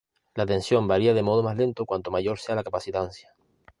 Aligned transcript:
La 0.33 0.47
tensión 0.47 0.87
varía 0.87 1.13
de 1.13 1.21
modo 1.21 1.43
más 1.43 1.55
lento 1.57 1.85
cuanto 1.85 2.09
mayor 2.09 2.39
sea 2.39 2.55
la 2.55 2.63
capacitancia. 2.63 3.35